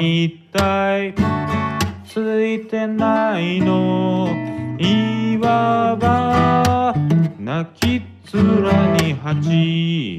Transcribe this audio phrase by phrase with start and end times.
[0.00, 1.14] 一体
[2.06, 4.28] ついてないの。
[4.78, 6.94] 岩場
[7.38, 8.00] 泣き
[8.34, 10.16] 面に蜂。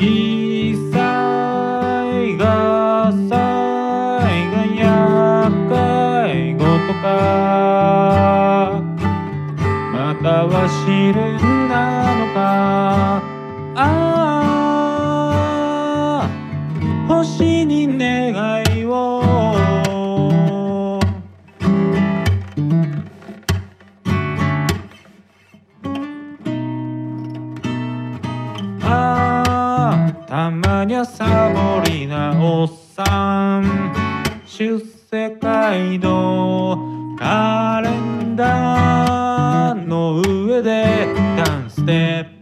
[0.00, 0.76] い。
[0.92, 3.32] さいがさ
[4.28, 6.68] いが厄介ごと
[7.02, 7.04] か。
[9.92, 11.53] または試練な
[30.44, 33.94] たまにゃサボりなおっさん。
[34.44, 34.78] 出
[35.10, 36.78] 世街道
[37.18, 41.06] カレンダーの上で
[41.38, 42.33] ダンステップ。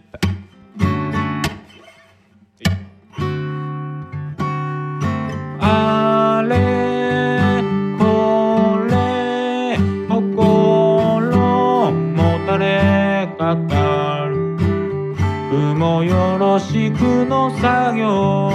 [16.58, 18.50] しくの作業。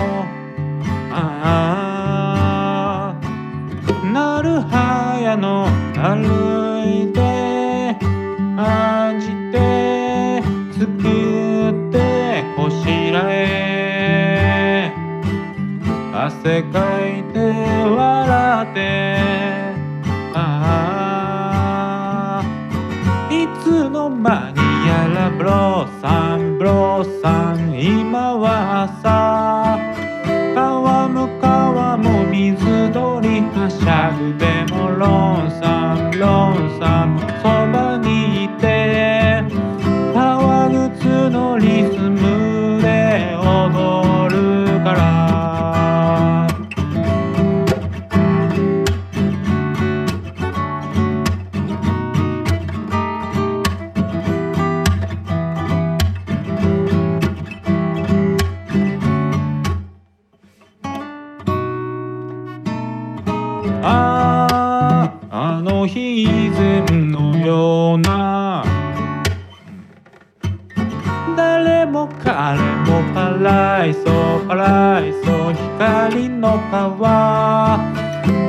[1.12, 3.16] ああ。
[4.14, 7.95] なるはやの歩いて
[8.56, 10.42] 感じて
[10.73, 14.92] 作ってこしらえ。
[16.14, 17.39] 汗かいて
[17.95, 19.17] 笑って。
[20.34, 20.36] あ
[22.42, 22.44] あ。
[23.32, 26.17] いつの間にやらブローさん。
[33.88, 33.95] 鳥
[35.13, 35.47] は
[36.69, 37.56] しゃ
[63.89, 64.48] あ
[65.31, 68.65] ああの日以前のような
[71.37, 74.02] 誰も彼もパライソ
[74.45, 77.80] パライソ光の川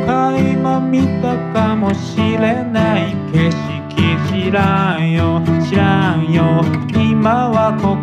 [0.07, 6.65] 垣間見たかもしれない景色知らんよ知らんよ。
[6.95, 7.98] 今はここ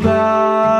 [0.00, 0.75] Bye.